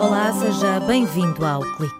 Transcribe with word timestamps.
Olá, 0.00 0.32
seja 0.38 0.78
bem-vindo 0.86 1.44
ao 1.44 1.62
Clique. 1.62 1.96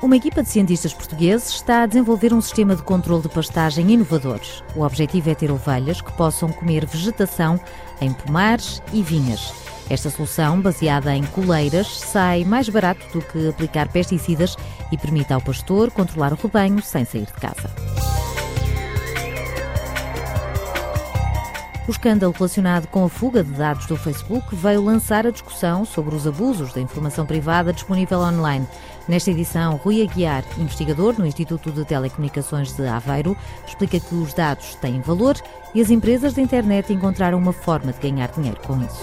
Uma 0.00 0.16
equipa 0.16 0.40
de 0.40 0.48
cientistas 0.48 0.94
portugueses 0.94 1.48
está 1.48 1.82
a 1.82 1.86
desenvolver 1.86 2.32
um 2.32 2.40
sistema 2.40 2.76
de 2.76 2.84
controle 2.84 3.22
de 3.22 3.28
pastagem 3.28 3.90
inovador. 3.90 4.38
O 4.76 4.82
objetivo 4.82 5.28
é 5.30 5.34
ter 5.34 5.50
ovelhas 5.50 6.00
que 6.00 6.12
possam 6.12 6.52
comer 6.52 6.86
vegetação 6.86 7.58
em 8.00 8.12
pomares 8.12 8.80
e 8.92 9.02
vinhas. 9.02 9.52
Esta 9.90 10.10
solução, 10.10 10.60
baseada 10.60 11.12
em 11.12 11.24
coleiras, 11.24 11.88
sai 11.88 12.44
mais 12.44 12.68
barato 12.68 13.04
do 13.12 13.20
que 13.20 13.48
aplicar 13.48 13.88
pesticidas 13.88 14.54
e 14.92 14.96
permite 14.96 15.32
ao 15.32 15.40
pastor 15.40 15.90
controlar 15.90 16.32
o 16.32 16.36
rebanho 16.36 16.80
sem 16.80 17.04
sair 17.04 17.26
de 17.26 17.32
casa. 17.32 17.68
O 21.88 21.90
escândalo 21.90 22.34
relacionado 22.36 22.86
com 22.88 23.02
a 23.02 23.08
fuga 23.08 23.42
de 23.42 23.50
dados 23.52 23.86
do 23.86 23.96
Facebook 23.96 24.54
veio 24.54 24.84
lançar 24.84 25.26
a 25.26 25.30
discussão 25.30 25.86
sobre 25.86 26.14
os 26.14 26.26
abusos 26.26 26.74
da 26.74 26.82
informação 26.82 27.24
privada 27.24 27.72
disponível 27.72 28.18
online. 28.18 28.68
Nesta 29.08 29.30
edição, 29.30 29.76
Rui 29.76 30.02
Aguiar, 30.02 30.44
investigador 30.58 31.18
no 31.18 31.26
Instituto 31.26 31.72
de 31.72 31.86
Telecomunicações 31.86 32.74
de 32.74 32.86
Aveiro, 32.86 33.34
explica 33.66 33.98
que 33.98 34.14
os 34.14 34.34
dados 34.34 34.74
têm 34.74 35.00
valor 35.00 35.34
e 35.74 35.80
as 35.80 35.88
empresas 35.88 36.34
da 36.34 36.42
internet 36.42 36.92
encontraram 36.92 37.38
uma 37.38 37.54
forma 37.54 37.90
de 37.90 38.00
ganhar 38.00 38.30
dinheiro 38.32 38.60
com 38.66 38.82
isso. 38.82 39.02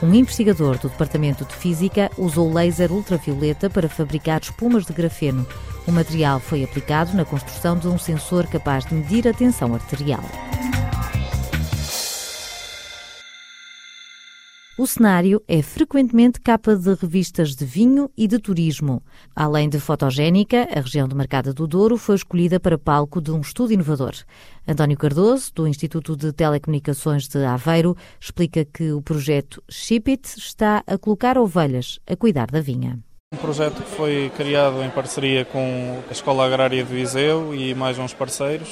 Um 0.00 0.14
investigador 0.14 0.78
do 0.78 0.88
Departamento 0.88 1.44
de 1.44 1.54
Física 1.54 2.12
usou 2.16 2.52
laser 2.52 2.92
ultravioleta 2.92 3.68
para 3.68 3.88
fabricar 3.88 4.40
espumas 4.40 4.86
de 4.86 4.92
grafeno. 4.92 5.44
O 5.86 5.90
material 5.90 6.38
foi 6.38 6.62
aplicado 6.62 7.16
na 7.16 7.24
construção 7.24 7.76
de 7.76 7.88
um 7.88 7.98
sensor 7.98 8.46
capaz 8.46 8.86
de 8.86 8.94
medir 8.94 9.26
a 9.26 9.32
tensão 9.32 9.74
arterial. 9.74 10.22
O 14.78 14.86
cenário 14.86 15.42
é 15.46 15.60
frequentemente 15.60 16.40
capa 16.40 16.74
de 16.74 16.94
revistas 16.94 17.54
de 17.54 17.64
vinho 17.64 18.10
e 18.16 18.26
de 18.26 18.38
turismo. 18.38 19.02
Além 19.34 19.68
de 19.68 19.78
fotogénica, 19.78 20.66
a 20.74 20.80
região 20.80 21.06
de 21.06 21.14
Marcada 21.14 21.52
do 21.52 21.66
Douro 21.66 21.98
foi 21.98 22.14
escolhida 22.14 22.58
para 22.58 22.78
palco 22.78 23.20
de 23.20 23.30
um 23.30 23.40
estudo 23.40 23.72
inovador. 23.72 24.14
António 24.66 24.96
Cardoso, 24.96 25.52
do 25.54 25.68
Instituto 25.68 26.16
de 26.16 26.32
Telecomunicações 26.32 27.28
de 27.28 27.44
Aveiro, 27.44 27.96
explica 28.20 28.64
que 28.64 28.92
o 28.92 29.02
projeto 29.02 29.62
Shipit 29.68 30.38
está 30.38 30.82
a 30.86 30.96
colocar 30.96 31.36
ovelhas 31.36 32.00
a 32.06 32.16
cuidar 32.16 32.46
da 32.46 32.60
vinha. 32.60 32.98
Um 33.32 33.36
projeto 33.38 33.82
que 33.82 33.90
foi 33.96 34.30
criado 34.36 34.82
em 34.82 34.90
parceria 34.90 35.42
com 35.46 36.00
a 36.06 36.12
Escola 36.12 36.44
Agrária 36.44 36.84
de 36.84 36.94
Viseu 36.94 37.54
e 37.54 37.74
mais 37.74 37.98
uns 37.98 38.12
parceiros 38.12 38.68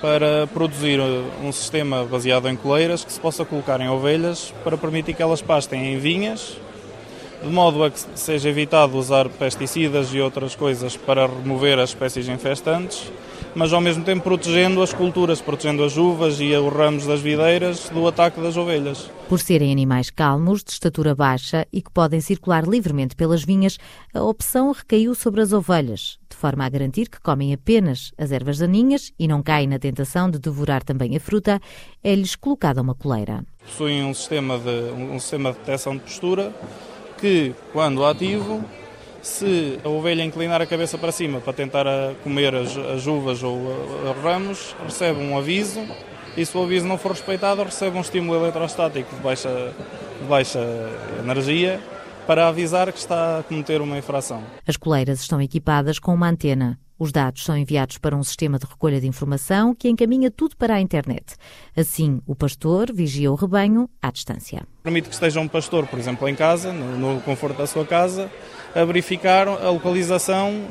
para 0.00 0.46
produzir 0.46 0.98
um 1.42 1.52
sistema 1.52 2.02
baseado 2.02 2.48
em 2.48 2.56
coleiras 2.56 3.04
que 3.04 3.12
se 3.12 3.20
possa 3.20 3.44
colocar 3.44 3.82
em 3.82 3.88
ovelhas 3.90 4.54
para 4.64 4.78
permitir 4.78 5.12
que 5.12 5.22
elas 5.22 5.42
pastem 5.42 5.92
em 5.92 5.98
vinhas, 5.98 6.56
de 7.42 7.50
modo 7.50 7.84
a 7.84 7.90
que 7.90 8.00
seja 8.14 8.48
evitado 8.48 8.96
usar 8.96 9.28
pesticidas 9.28 10.14
e 10.14 10.20
outras 10.20 10.56
coisas 10.56 10.96
para 10.96 11.26
remover 11.26 11.78
as 11.78 11.90
espécies 11.90 12.26
infestantes, 12.26 13.12
mas 13.54 13.72
ao 13.72 13.80
mesmo 13.80 14.04
tempo 14.04 14.24
protegendo 14.24 14.82
as 14.82 14.92
culturas, 14.92 15.40
protegendo 15.40 15.84
as 15.84 15.96
uvas 15.96 16.40
e 16.40 16.54
os 16.54 16.72
ramos 16.72 17.06
das 17.06 17.20
videiras 17.20 17.88
do 17.90 18.06
ataque 18.06 18.40
das 18.40 18.56
ovelhas. 18.56 19.10
Por 19.28 19.40
serem 19.40 19.72
animais 19.72 20.10
calmos, 20.10 20.62
de 20.62 20.72
estatura 20.72 21.14
baixa 21.14 21.66
e 21.72 21.80
que 21.80 21.90
podem 21.90 22.20
circular 22.20 22.66
livremente 22.66 23.16
pelas 23.16 23.44
vinhas, 23.44 23.78
a 24.12 24.22
opção 24.22 24.72
recaiu 24.72 25.14
sobre 25.14 25.40
as 25.40 25.52
ovelhas, 25.52 26.18
de 26.28 26.36
forma 26.36 26.64
a 26.64 26.68
garantir 26.68 27.08
que 27.08 27.20
comem 27.20 27.52
apenas 27.52 28.12
as 28.18 28.32
ervas 28.32 28.58
daninhas 28.58 29.12
e 29.18 29.28
não 29.28 29.42
caem 29.42 29.66
na 29.66 29.78
tentação 29.78 30.30
de 30.30 30.38
devorar 30.38 30.82
também 30.82 31.16
a 31.16 31.20
fruta, 31.20 31.60
é-lhes 32.02 32.36
colocada 32.36 32.82
uma 32.82 32.94
coleira. 32.94 33.44
Possuem 33.64 34.04
um 34.04 34.12
sistema 34.12 34.58
de, 34.58 34.92
um 34.92 35.18
sistema 35.18 35.52
de 35.52 35.58
detecção 35.58 35.96
de 35.96 36.02
postura 36.02 36.54
que, 37.18 37.54
quando 37.72 38.04
ativo, 38.04 38.62
se 39.24 39.80
a 39.82 39.88
ovelha 39.88 40.22
inclinar 40.22 40.60
a 40.60 40.66
cabeça 40.66 40.98
para 40.98 41.10
cima 41.10 41.40
para 41.40 41.52
tentar 41.52 41.86
comer 42.22 42.54
as, 42.54 42.76
as 42.76 43.06
uvas 43.06 43.42
ou 43.42 43.56
os 43.58 44.22
ramos, 44.22 44.76
recebe 44.84 45.20
um 45.20 45.36
aviso 45.36 45.80
e 46.36 46.44
se 46.44 46.56
o 46.56 46.62
aviso 46.62 46.86
não 46.86 46.98
for 46.98 47.12
respeitado, 47.12 47.62
recebe 47.62 47.96
um 47.96 48.00
estímulo 48.00 48.38
eletrostático 48.38 49.14
de 49.14 49.22
baixa, 49.22 49.72
de 50.20 50.26
baixa 50.26 50.60
energia 51.20 51.80
para 52.26 52.48
avisar 52.48 52.92
que 52.92 52.98
está 52.98 53.38
a 53.38 53.42
cometer 53.42 53.80
uma 53.80 53.96
infração. 53.96 54.42
As 54.66 54.76
coleiras 54.76 55.20
estão 55.20 55.40
equipadas 55.40 55.98
com 55.98 56.12
uma 56.12 56.28
antena. 56.28 56.78
Os 56.98 57.10
dados 57.10 57.44
são 57.44 57.56
enviados 57.56 57.98
para 57.98 58.16
um 58.16 58.22
sistema 58.22 58.58
de 58.58 58.66
recolha 58.66 59.00
de 59.00 59.06
informação 59.06 59.74
que 59.74 59.88
encaminha 59.88 60.30
tudo 60.30 60.56
para 60.56 60.74
a 60.74 60.80
internet. 60.80 61.34
Assim, 61.76 62.20
o 62.24 62.36
pastor 62.36 62.92
vigia 62.92 63.32
o 63.32 63.34
rebanho 63.34 63.88
à 64.00 64.10
distância. 64.12 64.62
Permite 64.82 65.08
que 65.08 65.14
esteja 65.14 65.40
um 65.40 65.48
pastor, 65.48 65.86
por 65.86 65.98
exemplo, 65.98 66.28
em 66.28 66.36
casa, 66.36 66.72
no, 66.72 67.20
conforto 67.22 67.58
da 67.58 67.66
sua 67.66 67.84
casa, 67.84 68.30
a 68.74 68.84
verificar 68.84 69.46
a 69.46 69.70
localização 69.70 70.62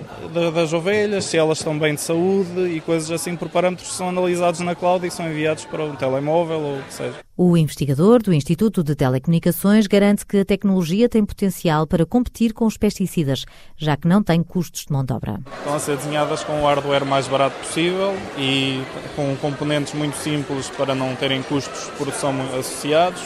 das 0.54 0.74
ovelhas, 0.74 1.26
se 1.26 1.38
elas 1.38 1.60
estão 1.60 1.78
bem 1.78 1.96
de 1.96 2.02
saúde 2.02 2.68
e 2.76 2.82
coisas 2.82 3.10
assim, 3.10 3.36
por 3.36 3.50
parâmetros 3.50 3.90
que 3.90 3.96
são 3.96 4.10
analisados 4.10 4.60
na 4.60 4.76
cloud 4.76 5.08
e 5.08 5.12
são 5.12 5.30
enviados 5.30 5.66
para 5.66 5.84
um 5.86 5.96
telemóvel 5.96 6.60
ou 6.60 6.80
o 6.80 6.84
que 6.84 6.94
seja. 6.94 7.16
O 7.36 7.58
investigador 7.58 8.22
do 8.22 8.34
Instituto 8.34 8.84
de 8.84 8.96
Telecomunicações 8.96 9.88
garante 9.88 10.26
que 10.26 10.38
a 10.38 10.46
tecnologia 10.46 11.10
tem 11.10 11.26
potencial 11.26 11.88
para 11.88 12.06
competir 12.06 12.54
com 12.54 12.66
os 12.66 12.78
pesticidas, 12.78 13.46
já 13.78 13.98
que 13.98 14.08
não 14.08 14.22
tem 14.22 14.44
custos 14.44 14.86
de 14.86 14.92
mão 14.92 15.04
de 15.04 15.14
obra. 15.14 15.40
Estão 15.60 15.74
a 15.74 15.80
ser 15.80 15.98
desenhadas 15.98 16.44
com 16.44 16.62
o 16.62 16.66
hardware 16.66 17.06
mais 17.06 17.28
barato 17.28 17.58
possível 17.58 18.14
e 18.38 18.82
com 19.16 19.36
componentes 19.38 19.94
muito 19.94 20.18
simples 20.18 20.70
para 20.70 20.94
não 20.94 21.16
terem 21.16 21.42
custos 21.42 21.86
de 21.86 21.92
produção 21.94 22.36
associados 22.60 23.22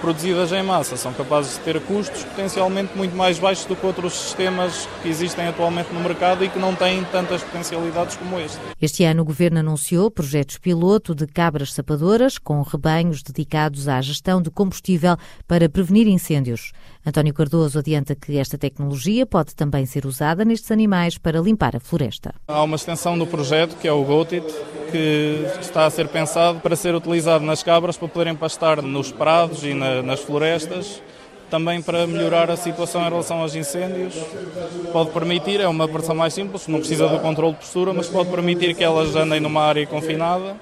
produzidas 0.00 0.52
em 0.52 0.62
massa 0.62 0.96
são 0.96 1.12
capazes 1.12 1.54
de 1.54 1.60
ter 1.60 1.80
custos 1.80 2.24
potencialmente 2.24 2.96
muito 2.96 3.14
mais 3.16 3.38
baixos 3.38 3.64
do 3.66 3.76
que 3.76 3.84
outros 3.86 4.14
sistemas 4.14 4.88
que 5.02 5.08
existem 5.08 5.46
atualmente 5.46 5.92
no 5.92 6.00
mercado 6.00 6.44
e 6.44 6.48
que 6.48 6.58
não 6.58 6.74
têm 6.74 7.04
tantas 7.04 7.42
potencialidades 7.42 8.16
como 8.16 8.38
este. 8.38 8.58
Este 8.80 9.04
ano 9.04 9.22
o 9.22 9.24
Governo 9.24 9.60
anunciou 9.60 10.10
projetos 10.10 10.58
piloto 10.58 11.14
de 11.14 11.26
cabras 11.26 11.72
sapadoras 11.72 12.38
com 12.38 12.62
rebanhos 12.62 13.22
dedicados 13.22 13.88
à 13.88 14.00
gestão 14.00 14.40
de 14.40 14.50
combustível 14.50 15.16
para 15.46 15.68
prevenir 15.68 16.06
incêndios. 16.06 16.72
António 17.04 17.32
Cardoso 17.32 17.78
adianta 17.78 18.14
que 18.14 18.38
esta 18.38 18.58
tecnologia 18.58 19.24
pode 19.24 19.54
também 19.54 19.86
ser 19.86 20.06
usada 20.06 20.44
nestes 20.44 20.70
animais 20.70 21.16
para 21.16 21.40
limpar 21.40 21.74
a 21.74 21.80
floresta. 21.80 22.34
Há 22.46 22.62
uma 22.62 22.76
extensão 22.76 23.18
do 23.18 23.26
projeto, 23.26 23.76
que 23.76 23.88
é 23.88 23.92
o 23.92 24.04
GOTIT, 24.04 24.46
que 24.90 25.46
está 25.60 25.86
a 25.86 25.90
ser 25.90 26.08
pensado 26.08 26.60
para 26.60 26.74
ser 26.76 26.94
utilizado 26.94 27.44
nas 27.44 27.62
cabras 27.62 27.96
para 27.96 28.08
poderem 28.08 28.34
pastar 28.34 28.82
nos 28.82 29.12
prados 29.12 29.62
e 29.64 29.74
na, 29.74 30.02
nas 30.02 30.20
florestas 30.20 31.02
também 31.50 31.80
para 31.80 32.06
melhorar 32.06 32.50
a 32.50 32.56
situação 32.56 33.00
em 33.00 33.08
relação 33.08 33.40
aos 33.40 33.54
incêndios. 33.54 34.14
Pode 34.92 35.10
permitir, 35.10 35.60
é 35.60 35.68
uma 35.68 35.86
versão 35.86 36.14
mais 36.14 36.34
simples, 36.34 36.66
não 36.68 36.78
precisa 36.78 37.08
do 37.08 37.18
controle 37.20 37.54
de 37.54 37.60
postura, 37.60 37.92
mas 37.92 38.06
pode 38.06 38.30
permitir 38.30 38.74
que 38.74 38.84
elas 38.84 39.16
andem 39.16 39.40
numa 39.40 39.62
área 39.62 39.86
confinada 39.86 40.56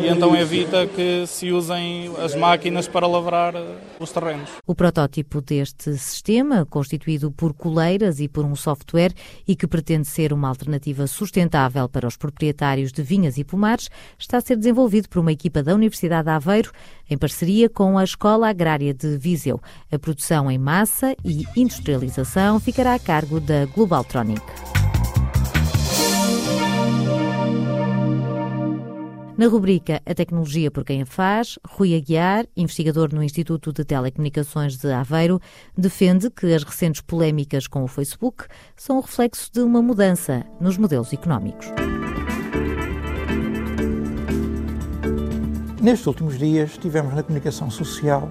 e 0.00 0.08
então 0.08 0.34
evita 0.36 0.86
que 0.86 1.26
se 1.26 1.52
usem 1.52 2.12
as 2.18 2.34
máquinas 2.34 2.88
para 2.88 3.06
lavrar 3.06 3.54
os 4.00 4.10
terrenos. 4.10 4.50
O 4.66 4.74
protótipo 4.74 5.40
deste 5.40 5.96
sistema, 5.96 6.66
constituído 6.66 7.30
por 7.30 7.54
coleiras 7.54 8.20
e 8.20 8.28
por 8.28 8.44
um 8.44 8.56
software 8.56 9.12
e 9.46 9.54
que 9.54 9.66
pretende 9.66 10.06
ser 10.06 10.32
uma 10.32 10.48
alternativa 10.48 11.06
sustentável 11.06 11.88
para 11.88 12.06
os 12.06 12.16
proprietários 12.16 12.92
de 12.92 13.02
vinhas 13.02 13.38
e 13.38 13.44
pomares, 13.44 13.88
está 14.18 14.38
a 14.38 14.40
ser 14.40 14.56
desenvolvido 14.56 15.08
por 15.08 15.20
uma 15.20 15.32
equipa 15.32 15.62
da 15.62 15.74
Universidade 15.74 16.24
de 16.24 16.30
Aveiro 16.30 16.72
em 17.08 17.16
parceria 17.16 17.68
com 17.68 17.96
a 17.98 18.04
Escola 18.04 18.48
Agrária 18.48 18.92
de 18.92 19.16
Viseu. 19.16 19.60
A 19.90 19.98
produção 19.98 20.50
em 20.50 20.58
massa 20.58 21.14
e 21.24 21.44
industrialização 21.56 22.60
ficará 22.60 22.94
a 22.94 22.98
cargo 22.98 23.40
da 23.40 23.64
Globaltronic. 23.66 24.42
Na 29.38 29.46
rubrica 29.46 30.02
A 30.04 30.14
Tecnologia 30.16 30.68
por 30.68 30.84
Quem 30.84 31.02
a 31.02 31.06
Faz, 31.06 31.60
Rui 31.64 31.94
Aguiar, 31.94 32.44
investigador 32.56 33.14
no 33.14 33.22
Instituto 33.22 33.72
de 33.72 33.84
Telecomunicações 33.84 34.76
de 34.76 34.90
Aveiro, 34.90 35.40
defende 35.76 36.28
que 36.28 36.52
as 36.52 36.64
recentes 36.64 37.00
polémicas 37.02 37.68
com 37.68 37.84
o 37.84 37.86
Facebook 37.86 38.46
são 38.74 38.98
o 38.98 39.00
reflexo 39.00 39.48
de 39.52 39.60
uma 39.60 39.80
mudança 39.80 40.44
nos 40.60 40.76
modelos 40.76 41.12
económicos. 41.12 41.68
Nestes 45.80 46.08
últimos 46.08 46.36
dias, 46.36 46.76
tivemos 46.76 47.14
na 47.14 47.22
comunicação 47.22 47.70
social 47.70 48.28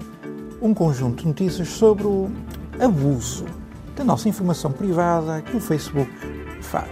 um 0.60 0.74
conjunto 0.74 1.22
de 1.22 1.28
notícias 1.28 1.68
sobre 1.68 2.06
o 2.06 2.30
abuso 2.78 3.46
da 3.96 4.04
nossa 4.04 4.28
informação 4.28 4.70
privada 4.70 5.40
que 5.40 5.56
o 5.56 5.60
Facebook 5.60 6.12
faz. 6.60 6.90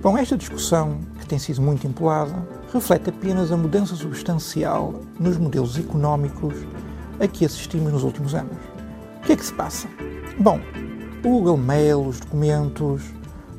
Bom, 0.00 0.16
esta 0.16 0.36
discussão, 0.36 1.00
que 1.18 1.26
tem 1.26 1.36
sido 1.36 1.60
muito 1.60 1.84
empolada, 1.84 2.46
reflete 2.76 3.08
apenas 3.08 3.50
a 3.50 3.56
mudança 3.56 3.96
substancial 3.96 5.00
nos 5.18 5.38
modelos 5.38 5.78
económicos 5.78 6.54
a 7.18 7.26
que 7.26 7.44
assistimos 7.44 7.90
nos 7.90 8.02
últimos 8.02 8.34
anos. 8.34 8.56
O 9.18 9.20
que 9.22 9.32
é 9.32 9.36
que 9.36 9.44
se 9.44 9.52
passa? 9.54 9.88
Bom, 10.38 10.60
o 11.24 11.28
Google 11.28 11.56
Mail, 11.56 12.06
os 12.06 12.20
documentos, 12.20 13.02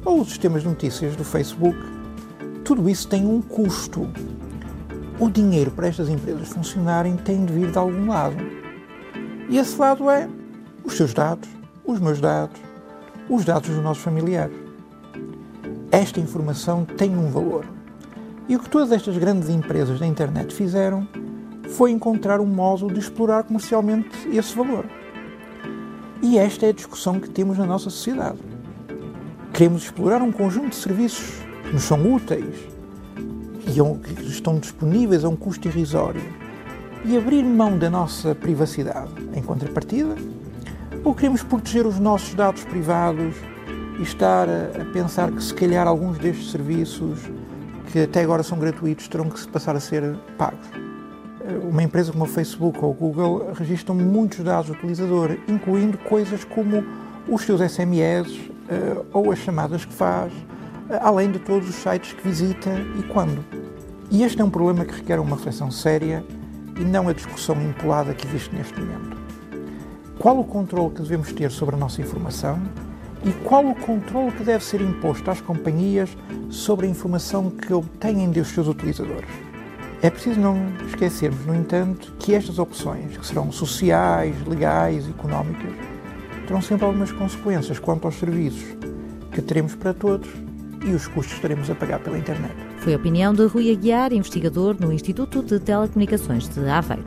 ou 0.05 0.21
os 0.21 0.29
sistemas 0.29 0.61
de 0.61 0.69
notícias 0.69 1.15
do 1.15 1.23
Facebook, 1.23 1.77
tudo 2.63 2.87
isso 2.87 3.07
tem 3.07 3.25
um 3.25 3.41
custo. 3.41 4.07
O 5.19 5.31
dinheiro 5.31 5.71
para 5.71 5.87
estas 5.87 6.09
empresas 6.09 6.49
funcionarem 6.49 7.17
tem 7.17 7.43
de 7.43 7.53
vir 7.53 7.71
de 7.71 7.77
algum 7.77 8.09
lado. 8.09 8.37
E 9.49 9.57
esse 9.57 9.79
lado 9.79 10.11
é 10.11 10.29
os 10.83 10.93
seus 10.93 11.11
dados, 11.11 11.49
os 11.83 11.99
meus 11.99 12.21
dados, 12.21 12.59
os 13.27 13.43
dados 13.43 13.67
dos 13.67 13.83
nossos 13.83 14.03
familiares. 14.03 14.55
Esta 15.91 16.19
informação 16.19 16.85
tem 16.85 17.17
um 17.17 17.31
valor. 17.31 17.76
E 18.49 18.55
o 18.55 18.59
que 18.59 18.69
todas 18.69 18.91
estas 18.93 19.17
grandes 19.17 19.49
empresas 19.49 19.99
da 19.99 20.07
internet 20.07 20.53
fizeram 20.53 21.07
foi 21.69 21.91
encontrar 21.91 22.39
um 22.39 22.45
modo 22.45 22.87
de 22.87 22.99
explorar 22.99 23.43
comercialmente 23.43 24.09
esse 24.29 24.55
valor. 24.55 24.85
E 26.21 26.37
esta 26.37 26.65
é 26.65 26.69
a 26.69 26.73
discussão 26.73 27.19
que 27.19 27.29
temos 27.29 27.57
na 27.57 27.65
nossa 27.65 27.89
sociedade. 27.89 28.37
Queremos 29.53 29.83
explorar 29.83 30.21
um 30.21 30.31
conjunto 30.31 30.69
de 30.69 30.75
serviços 30.75 31.41
que 31.63 31.73
nos 31.73 31.83
são 31.83 32.13
úteis 32.13 32.55
e 33.67 34.15
que 34.15 34.23
estão 34.23 34.57
disponíveis 34.57 35.25
a 35.25 35.29
um 35.29 35.35
custo 35.35 35.67
irrisório 35.67 36.21
e 37.03 37.17
abrir 37.17 37.43
mão 37.43 37.77
da 37.77 37.89
nossa 37.89 38.33
privacidade 38.33 39.11
em 39.35 39.41
contrapartida? 39.41 40.15
Ou 41.03 41.13
queremos 41.13 41.43
proteger 41.43 41.85
os 41.85 41.99
nossos 41.99 42.33
dados 42.33 42.63
privados 42.63 43.35
e 43.99 44.03
estar 44.03 44.47
a, 44.47 44.85
pensar 44.93 45.31
que 45.31 45.43
se 45.43 45.53
calhar 45.53 45.85
alguns 45.85 46.17
destes 46.17 46.49
serviços 46.51 47.19
que 47.91 48.01
até 48.01 48.21
agora 48.21 48.43
são 48.43 48.57
gratuitos 48.59 49.07
terão 49.07 49.29
que 49.29 49.47
passar 49.47 49.75
a 49.75 49.79
ser 49.79 50.15
pagos? 50.37 50.67
Uma 51.63 51.81
empresa 51.81 52.11
como 52.11 52.25
o 52.25 52.27
Facebook 52.27 52.83
ou 52.83 52.91
o 52.91 52.93
Google 52.93 53.53
registram 53.53 53.95
muitos 53.95 54.43
dados 54.43 54.69
do 54.69 54.73
utilizador, 54.73 55.37
incluindo 55.47 55.97
coisas 55.97 56.43
como 56.43 56.83
os 57.27 57.41
seus 57.43 57.61
SMS 57.61 58.49
eh, 58.69 58.97
ou 59.13 59.31
as 59.31 59.39
chamadas 59.39 59.85
que 59.85 59.93
faz, 59.93 60.33
eh, 60.89 60.99
além 61.01 61.31
de 61.31 61.39
todos 61.39 61.69
os 61.69 61.75
sites 61.75 62.11
que 62.11 62.27
visita 62.27 62.69
e 62.99 63.03
quando. 63.03 63.43
E 64.11 64.23
este 64.23 64.41
é 64.41 64.43
um 64.43 64.49
problema 64.49 64.83
que 64.83 64.95
requer 64.95 65.19
uma 65.19 65.37
reflexão 65.37 65.71
séria 65.71 66.23
e 66.77 66.83
não 66.83 67.07
a 67.07 67.13
discussão 67.13 67.55
empolada 67.61 68.13
que 68.13 68.27
existe 68.27 68.53
neste 68.53 68.77
momento. 68.79 69.17
Qual 70.19 70.37
o 70.39 70.43
controle 70.43 70.93
que 70.93 71.01
devemos 71.01 71.31
ter 71.31 71.51
sobre 71.51 71.75
a 71.75 71.77
nossa 71.77 72.01
informação 72.01 72.59
e 73.27 73.31
qual 73.43 73.65
o 73.67 73.75
controle 73.75 74.31
que 74.31 74.43
deve 74.43 74.63
ser 74.63 74.79
imposto 74.79 75.29
às 75.29 75.41
companhias 75.41 76.09
sobre 76.49 76.87
a 76.87 76.89
informação 76.89 77.49
que 77.49 77.73
obtêm 77.73 78.31
dos 78.31 78.47
seus 78.47 78.67
utilizadores? 78.67 79.29
É 80.01 80.09
preciso 80.09 80.39
não 80.39 80.57
esquecermos, 80.87 81.45
no 81.45 81.53
entanto, 81.53 82.13
que 82.19 82.33
estas 82.33 82.57
opções, 82.57 83.17
que 83.17 83.27
serão 83.27 83.51
sociais, 83.51 84.33
legais, 84.47 85.09
económicas, 85.09 85.73
terão 86.47 86.61
sempre 86.61 86.85
algumas 86.85 87.11
consequências 87.11 87.79
quanto 87.79 88.05
aos 88.05 88.15
serviços 88.15 88.77
que 89.31 89.41
teremos 89.41 89.75
para 89.75 89.93
todos 89.93 90.29
e 90.85 90.91
os 90.91 91.07
custos 91.07 91.33
que 91.33 91.35
estaremos 91.35 91.69
a 91.69 91.75
pagar 91.75 91.99
pela 91.99 92.17
internet. 92.17 92.55
Foi 92.77 92.93
a 92.93 92.97
opinião 92.97 93.33
de 93.33 93.45
Rui 93.45 93.69
Aguiar, 93.71 94.13
investigador 94.13 94.77
no 94.79 94.93
Instituto 94.93 95.43
de 95.43 95.59
Telecomunicações 95.59 96.47
de 96.47 96.69
Aveiro. 96.69 97.03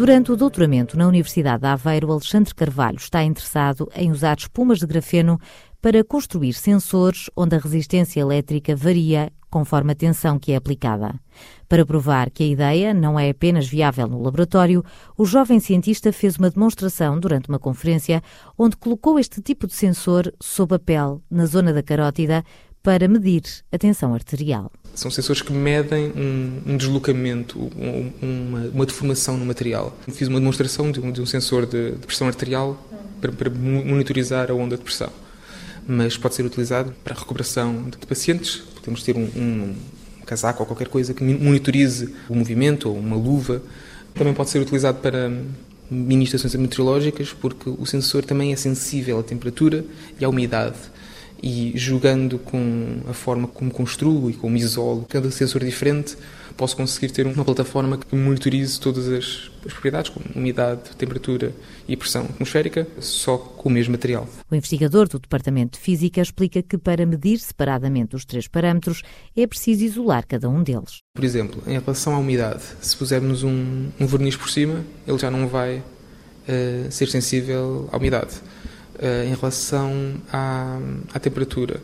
Durante 0.00 0.32
o 0.32 0.36
doutoramento 0.36 0.96
na 0.96 1.06
Universidade 1.06 1.60
de 1.60 1.66
Aveiro, 1.66 2.10
Alexandre 2.10 2.54
Carvalho 2.54 2.96
está 2.96 3.22
interessado 3.22 3.86
em 3.94 4.10
usar 4.10 4.34
espumas 4.38 4.78
de 4.78 4.86
grafeno 4.86 5.38
para 5.78 6.02
construir 6.02 6.54
sensores 6.54 7.28
onde 7.36 7.54
a 7.54 7.58
resistência 7.58 8.18
elétrica 8.18 8.74
varia 8.74 9.30
conforme 9.50 9.92
a 9.92 9.94
tensão 9.94 10.38
que 10.38 10.52
é 10.52 10.56
aplicada. 10.56 11.20
Para 11.68 11.84
provar 11.84 12.30
que 12.30 12.42
a 12.42 12.46
ideia 12.46 12.94
não 12.94 13.20
é 13.20 13.28
apenas 13.28 13.68
viável 13.68 14.06
no 14.06 14.22
laboratório, 14.22 14.82
o 15.18 15.26
jovem 15.26 15.60
cientista 15.60 16.10
fez 16.14 16.36
uma 16.36 16.48
demonstração 16.48 17.20
durante 17.20 17.50
uma 17.50 17.58
conferência 17.58 18.22
onde 18.56 18.78
colocou 18.78 19.18
este 19.18 19.42
tipo 19.42 19.66
de 19.66 19.74
sensor 19.74 20.32
sob 20.40 20.74
a 20.74 20.78
pele, 20.78 21.18
na 21.30 21.44
zona 21.44 21.74
da 21.74 21.82
carótida, 21.82 22.42
para 22.82 23.06
medir 23.08 23.42
a 23.70 23.78
tensão 23.78 24.14
arterial. 24.14 24.70
São 24.94 25.10
sensores 25.10 25.42
que 25.42 25.52
medem 25.52 26.12
um, 26.16 26.72
um 26.72 26.76
deslocamento, 26.76 27.58
um, 27.58 28.12
uma, 28.20 28.60
uma, 28.68 28.86
deformação 28.86 29.36
no 29.36 29.44
material. 29.44 29.96
Fiz 30.08 30.28
uma 30.28 30.40
demonstração 30.40 30.90
de 30.90 31.00
um, 31.00 31.12
de 31.12 31.20
um 31.20 31.26
sensor 31.26 31.66
de, 31.66 31.92
de, 31.92 32.06
pressão 32.06 32.26
arterial 32.26 32.82
para, 33.20 33.30
para 33.30 33.50
monitorizar 33.50 34.50
a 34.50 34.54
onda 34.54 34.76
de 34.76 34.82
pressão 34.82 35.10
mas 35.86 36.16
pode 36.16 36.34
ser 36.34 36.44
utilizado 36.44 36.94
para 37.02 37.14
a 37.14 37.18
recuperação 37.18 37.88
de 37.90 38.06
pacientes. 38.06 38.62
Podemos 38.74 39.02
ter 39.02 39.16
um, 39.16 39.24
um 39.24 39.74
casaco 40.24 40.62
ou 40.62 40.66
qualquer 40.66 40.88
coisa 40.88 41.12
que 41.12 41.22
monitorize 41.24 42.14
o 42.28 42.34
movimento 42.34 42.88
ou 42.88 42.96
uma 42.96 43.16
luva. 43.16 43.60
Também 44.14 44.32
pode 44.32 44.50
ser 44.50 44.60
utilizado 44.60 44.98
para 44.98 45.30
mini 45.90 46.24
estações 46.24 46.54
meteorológicas, 46.54 47.32
porque 47.32 47.68
o 47.68 47.84
sensor 47.84 48.24
também 48.24 48.52
é 48.52 48.56
sensível 48.56 49.18
à 49.18 49.22
temperatura 49.22 49.84
e 50.18 50.24
à 50.24 50.28
umidade. 50.28 50.76
E 51.42 51.72
jogando 51.74 52.38
com 52.38 53.00
a 53.08 53.14
forma 53.14 53.48
como 53.48 53.70
construo 53.70 54.30
e 54.30 54.34
como 54.34 54.56
isolo 54.56 55.06
cada 55.08 55.30
sensor 55.30 55.64
diferente, 55.64 56.16
posso 56.56 56.76
conseguir 56.76 57.10
ter 57.10 57.26
uma 57.26 57.44
plataforma 57.44 57.96
que 57.96 58.14
monitorize 58.14 58.78
todas 58.78 59.08
as, 59.08 59.50
as 59.64 59.72
propriedades, 59.72 60.10
como 60.10 60.26
umidade, 60.34 60.94
temperatura 60.96 61.54
e 61.88 61.96
pressão 61.96 62.24
atmosférica, 62.24 62.86
só 63.00 63.38
com 63.38 63.70
o 63.70 63.72
mesmo 63.72 63.92
material. 63.92 64.28
O 64.50 64.54
investigador 64.54 65.08
do 65.08 65.18
Departamento 65.18 65.78
de 65.78 65.84
Física 65.84 66.20
explica 66.20 66.62
que 66.62 66.76
para 66.76 67.06
medir 67.06 67.38
separadamente 67.38 68.14
os 68.14 68.26
três 68.26 68.46
parâmetros 68.46 69.02
é 69.34 69.46
preciso 69.46 69.84
isolar 69.84 70.26
cada 70.26 70.50
um 70.50 70.62
deles. 70.62 70.98
Por 71.14 71.24
exemplo, 71.24 71.62
em 71.66 71.78
relação 71.78 72.14
à 72.14 72.18
umidade, 72.18 72.62
se 72.82 72.94
pusermos 72.94 73.42
um, 73.42 73.88
um 73.98 74.06
verniz 74.06 74.36
por 74.36 74.50
cima, 74.50 74.84
ele 75.06 75.18
já 75.18 75.30
não 75.30 75.48
vai 75.48 75.78
uh, 75.78 76.90
ser 76.90 77.08
sensível 77.08 77.88
à 77.90 77.96
umidade. 77.96 78.34
Uh, 79.00 79.24
em 79.24 79.34
relação 79.34 80.14
à, 80.30 80.78
à 81.14 81.18
temperatura, 81.18 81.80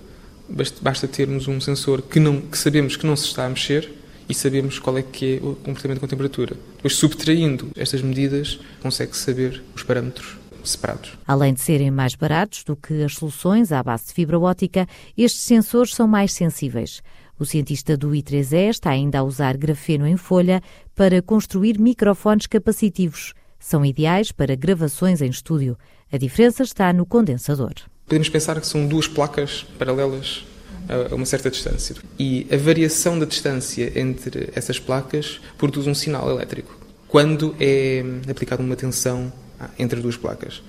basta, 0.48 0.76
basta 0.82 1.08
termos 1.08 1.48
um 1.48 1.58
sensor 1.60 2.02
que, 2.02 2.20
não, 2.20 2.42
que 2.42 2.58
sabemos 2.58 2.94
que 2.94 3.06
não 3.06 3.16
se 3.16 3.24
está 3.24 3.46
a 3.46 3.48
mexer 3.48 3.90
e 4.28 4.34
sabemos 4.34 4.78
qual 4.78 4.98
é 4.98 5.02
que 5.02 5.36
é 5.36 5.46
o 5.46 5.54
comportamento 5.54 6.00
com 6.00 6.06
a 6.06 6.08
temperatura. 6.08 6.56
Depois, 6.76 6.94
subtraindo 6.94 7.70
estas 7.76 8.02
medidas, 8.02 8.60
consegue-se 8.82 9.20
saber 9.20 9.62
os 9.74 9.82
parâmetros 9.82 10.36
separados. 10.62 11.12
Além 11.26 11.54
de 11.54 11.60
serem 11.60 11.90
mais 11.90 12.14
baratos 12.14 12.64
do 12.64 12.76
que 12.76 13.02
as 13.02 13.14
soluções 13.14 13.72
à 13.72 13.82
base 13.82 14.06
de 14.06 14.12
fibra 14.12 14.38
óptica, 14.38 14.86
estes 15.16 15.42
sensores 15.42 15.94
são 15.94 16.06
mais 16.06 16.32
sensíveis. 16.32 17.02
O 17.38 17.44
cientista 17.44 17.96
do 17.96 18.10
I3E 18.10 18.70
está 18.70 18.90
ainda 18.90 19.20
a 19.20 19.22
usar 19.22 19.56
grafeno 19.56 20.06
em 20.06 20.16
folha 20.16 20.62
para 20.94 21.22
construir 21.22 21.78
microfones 21.78 22.46
capacitivos. 22.46 23.34
São 23.58 23.84
ideais 23.84 24.32
para 24.32 24.56
gravações 24.56 25.20
em 25.20 25.28
estúdio. 25.28 25.76
A 26.12 26.16
diferença 26.16 26.62
está 26.62 26.92
no 26.92 27.04
condensador. 27.04 27.72
Podemos 28.06 28.28
pensar 28.28 28.60
que 28.60 28.66
são 28.66 28.86
duas 28.86 29.08
placas 29.08 29.66
paralelas 29.78 30.44
a 30.88 31.14
uma 31.14 31.26
certa 31.26 31.50
distância. 31.50 31.96
E 32.18 32.46
a 32.50 32.56
variação 32.56 33.18
da 33.18 33.26
distância 33.26 33.92
entre 33.98 34.50
essas 34.54 34.78
placas 34.78 35.40
produz 35.58 35.86
um 35.86 35.94
sinal 35.94 36.30
elétrico 36.30 36.76
quando 37.08 37.56
é 37.58 38.04
aplicada 38.28 38.62
uma 38.62 38.76
tensão 38.76 39.32
entre 39.78 40.00
duas 40.00 40.16
placas. 40.16 40.62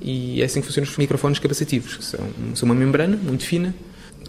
E 0.00 0.42
é 0.42 0.44
assim 0.44 0.60
que 0.60 0.66
funcionam 0.66 0.90
os 0.90 0.98
microfones 0.98 1.38
capacitivos, 1.38 1.96
que 1.96 2.04
são, 2.04 2.20
são 2.54 2.66
uma 2.66 2.74
membrana 2.74 3.16
muito 3.16 3.44
fina 3.44 3.74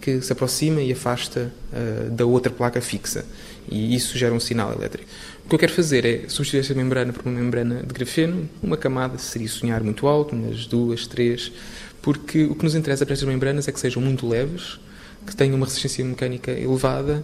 que 0.06 0.22
se 0.22 0.32
aproxima 0.32 0.82
e 0.82 0.92
afasta 0.92 1.52
uh, 1.74 2.12
da 2.12 2.26
outra 2.26 2.52
placa 2.52 2.80
fixa. 2.80 3.26
E 3.70 3.96
isso 3.96 4.18
gera 4.18 4.34
um 4.34 4.40
sinal 4.40 4.72
elétrico. 4.74 5.08
O 5.46 5.50
que 5.50 5.56
eu 5.56 5.60
quero 5.60 5.74
fazer 5.74 6.06
é 6.06 6.30
substituir 6.30 6.62
esta 6.62 6.74
membrana 6.74 7.14
por 7.14 7.26
uma 7.26 7.40
membrana 7.40 7.84
de 7.84 7.94
grafeno. 7.94 8.50
Uma 8.62 8.78
camada 8.78 9.18
seria 9.18 9.48
sonhar 9.48 9.84
muito 9.84 10.08
alto, 10.08 10.36
umas 10.36 10.66
duas, 10.66 11.08
três, 11.08 11.52
porque 12.02 12.46
o 12.46 12.56
que 12.56 12.64
nos 12.64 12.76
interessa 12.76 13.06
para 13.06 13.14
estas 13.14 13.28
membranas 13.28 13.68
é 13.68 13.72
que 13.72 13.80
sejam 13.80 14.02
muito 14.02 14.28
leves, 14.28 14.80
que 15.26 15.36
tenham 15.36 15.56
uma 15.56 15.66
resistência 15.66 16.04
mecânica 16.06 16.52
elevada 16.52 17.24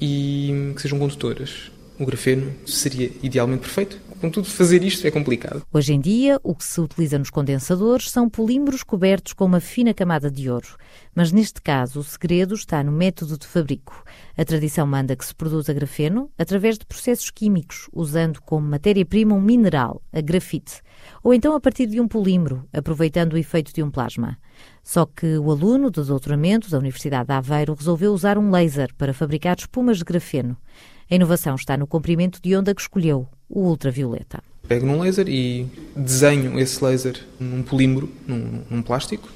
e 0.00 0.72
que 0.74 0.82
sejam 0.82 0.98
condutoras. 0.98 1.70
O 1.98 2.06
grafeno 2.06 2.54
seria 2.66 3.10
idealmente 3.22 3.62
perfeito. 3.62 3.98
Contudo, 4.20 4.48
fazer 4.48 4.82
isto 4.82 5.06
é 5.06 5.10
complicado. 5.12 5.62
Hoje 5.72 5.94
em 5.94 6.00
dia, 6.00 6.40
o 6.42 6.52
que 6.52 6.64
se 6.64 6.80
utiliza 6.80 7.18
nos 7.18 7.30
condensadores 7.30 8.10
são 8.10 8.28
polímeros 8.28 8.82
cobertos 8.82 9.32
com 9.32 9.44
uma 9.44 9.60
fina 9.60 9.94
camada 9.94 10.28
de 10.28 10.50
ouro. 10.50 10.76
Mas 11.14 11.30
neste 11.30 11.62
caso, 11.62 12.00
o 12.00 12.04
segredo 12.04 12.54
está 12.54 12.82
no 12.82 12.90
método 12.90 13.38
de 13.38 13.46
fabrico. 13.46 14.02
A 14.36 14.44
tradição 14.44 14.86
manda 14.86 15.14
que 15.14 15.24
se 15.24 15.32
produza 15.32 15.72
grafeno 15.72 16.30
através 16.36 16.76
de 16.76 16.84
processos 16.84 17.30
químicos, 17.30 17.88
usando 17.92 18.42
como 18.42 18.66
matéria-prima 18.66 19.34
um 19.34 19.40
mineral, 19.40 20.02
a 20.12 20.20
grafite, 20.20 20.82
ou 21.22 21.32
então 21.32 21.54
a 21.54 21.60
partir 21.60 21.86
de 21.86 22.00
um 22.00 22.08
polímero, 22.08 22.68
aproveitando 22.72 23.34
o 23.34 23.38
efeito 23.38 23.72
de 23.72 23.82
um 23.84 23.90
plasma. 23.90 24.36
Só 24.82 25.06
que 25.06 25.38
o 25.38 25.50
aluno 25.50 25.92
de 25.92 26.02
doutoramento 26.02 26.68
da 26.68 26.78
Universidade 26.78 27.28
de 27.28 27.34
Aveiro 27.34 27.74
resolveu 27.74 28.12
usar 28.12 28.36
um 28.36 28.50
laser 28.50 28.92
para 28.96 29.14
fabricar 29.14 29.56
espumas 29.56 29.98
de 29.98 30.04
grafeno. 30.04 30.56
A 31.08 31.14
inovação 31.14 31.54
está 31.54 31.76
no 31.76 31.86
comprimento 31.86 32.40
de 32.42 32.56
onda 32.56 32.74
que 32.74 32.80
escolheu, 32.80 33.28
o 33.48 33.60
ultravioleta. 33.60 34.42
Pego 34.66 34.86
num 34.86 35.00
laser 35.00 35.28
e 35.28 35.66
desenho 35.96 36.58
esse 36.58 36.82
laser 36.84 37.18
num 37.40 37.62
polímero, 37.62 38.10
num, 38.26 38.62
num 38.68 38.82
plástico, 38.82 39.28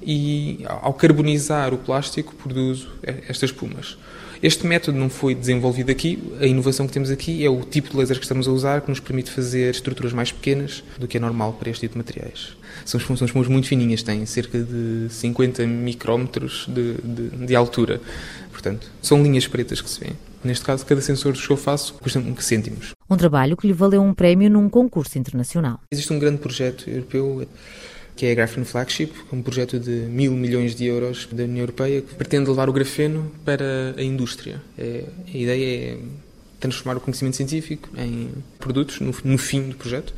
e 0.00 0.64
ao 0.68 0.94
carbonizar 0.94 1.74
o 1.74 1.78
plástico 1.78 2.34
produzo 2.36 2.88
estas 3.02 3.50
espumas. 3.50 3.98
Este 4.42 4.66
método 4.66 4.98
não 4.98 5.08
foi 5.08 5.34
desenvolvido 5.34 5.90
aqui, 5.90 6.22
a 6.40 6.46
inovação 6.46 6.86
que 6.86 6.92
temos 6.92 7.10
aqui 7.10 7.44
é 7.44 7.50
o 7.50 7.62
tipo 7.62 7.90
de 7.90 7.96
laser 7.96 8.16
que 8.16 8.24
estamos 8.24 8.46
a 8.46 8.50
usar 8.52 8.82
que 8.82 8.88
nos 8.88 9.00
permite 9.00 9.30
fazer 9.30 9.70
estruturas 9.70 10.12
mais 10.12 10.30
pequenas 10.30 10.84
do 10.98 11.08
que 11.08 11.16
é 11.16 11.20
normal 11.20 11.54
para 11.54 11.70
este 11.70 11.80
tipo 11.80 11.94
de 11.94 11.98
materiais. 11.98 12.56
São 12.84 13.00
funções 13.00 13.32
muito 13.32 13.66
fininhas, 13.66 14.02
têm 14.02 14.24
cerca 14.26 14.58
de 14.58 15.06
50 15.10 15.66
micrómetros 15.66 16.66
de, 16.68 16.94
de, 16.94 17.46
de 17.46 17.56
altura. 17.56 18.00
Portanto, 18.52 18.90
são 19.00 19.22
linhas 19.22 19.48
pretas 19.48 19.80
que 19.80 19.88
se 19.88 19.98
vêem. 19.98 20.12
Neste 20.44 20.64
caso, 20.64 20.84
cada 20.84 21.00
sensor 21.00 21.32
que 21.32 21.50
eu 21.50 21.56
faço 21.56 21.94
custa 21.94 22.18
um 22.18 22.36
cêntimos. 22.36 22.95
Um 23.08 23.16
trabalho 23.16 23.56
que 23.56 23.66
lhe 23.66 23.72
valeu 23.72 24.02
um 24.02 24.12
prémio 24.12 24.50
num 24.50 24.68
concurso 24.68 25.16
internacional. 25.18 25.80
Existe 25.92 26.12
um 26.12 26.18
grande 26.18 26.38
projeto 26.38 26.90
europeu 26.90 27.46
que 28.16 28.24
é 28.24 28.32
a 28.32 28.34
Graphene 28.34 28.64
Flagship, 28.64 29.12
um 29.30 29.42
projeto 29.42 29.78
de 29.78 29.90
mil 29.90 30.32
milhões 30.32 30.74
de 30.74 30.86
euros 30.86 31.28
da 31.30 31.44
União 31.44 31.58
Europeia 31.58 32.00
que 32.00 32.14
pretende 32.14 32.48
levar 32.48 32.68
o 32.68 32.72
grafeno 32.72 33.30
para 33.44 33.94
a 33.96 34.02
indústria. 34.02 34.60
É, 34.78 35.04
a 35.32 35.36
ideia 35.36 35.92
é 35.92 35.98
transformar 36.58 36.96
o 36.96 37.00
conhecimento 37.00 37.36
científico 37.36 37.90
em 37.96 38.30
produtos 38.58 39.00
no, 39.00 39.14
no 39.22 39.38
fim 39.38 39.68
do 39.68 39.76
projeto. 39.76 40.14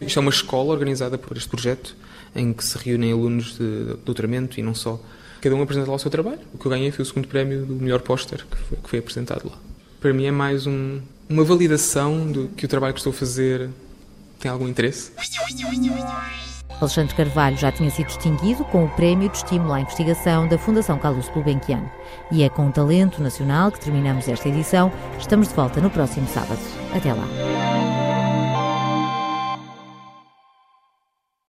Isto 0.00 0.18
é 0.18 0.20
uma 0.20 0.30
escola 0.30 0.72
organizada 0.72 1.16
por 1.16 1.36
este 1.36 1.48
projeto 1.48 1.96
em 2.34 2.52
que 2.52 2.64
se 2.64 2.76
reúnem 2.76 3.12
alunos 3.12 3.56
de 3.56 3.96
doutoramento 4.04 4.58
e 4.58 4.62
não 4.62 4.74
só. 4.74 5.00
Cada 5.40 5.54
um 5.54 5.62
apresenta 5.62 5.88
lá 5.88 5.96
o 5.96 5.98
seu 5.98 6.10
trabalho. 6.10 6.40
O 6.52 6.58
que 6.58 6.66
eu 6.66 6.70
ganhei 6.70 6.90
foi 6.90 7.04
o 7.04 7.06
segundo 7.06 7.28
prémio 7.28 7.64
do 7.64 7.74
melhor 7.76 8.00
póster 8.00 8.44
que 8.44 8.76
que 8.76 8.90
foi 8.90 8.98
apresentado 8.98 9.48
lá. 9.48 9.71
Para 10.02 10.12
mim 10.12 10.26
é 10.26 10.32
mais 10.32 10.66
um, 10.66 11.00
uma 11.30 11.44
validação 11.44 12.30
de 12.30 12.48
que 12.56 12.66
o 12.66 12.68
trabalho 12.68 12.92
que 12.92 12.98
estou 12.98 13.12
a 13.12 13.14
fazer 13.14 13.70
tem 14.40 14.50
algum 14.50 14.66
interesse. 14.66 15.12
Alexandre 16.80 17.14
Carvalho 17.14 17.56
já 17.56 17.70
tinha 17.70 17.88
sido 17.88 18.08
distinguido 18.08 18.64
com 18.64 18.84
o 18.84 18.88
Prémio 18.88 19.28
de 19.28 19.36
Estímulo 19.36 19.72
à 19.72 19.80
Investigação 19.80 20.48
da 20.48 20.58
Fundação 20.58 20.98
Carlos 20.98 21.28
Gulbenkian. 21.28 21.84
E 22.32 22.42
é 22.42 22.48
com 22.48 22.66
o 22.66 22.72
talento 22.72 23.22
nacional 23.22 23.70
que 23.70 23.78
terminamos 23.78 24.26
esta 24.26 24.48
edição. 24.48 24.90
Estamos 25.20 25.46
de 25.46 25.54
volta 25.54 25.80
no 25.80 25.88
próximo 25.88 26.26
sábado. 26.26 26.60
Até 26.92 27.14
lá. 27.14 28.01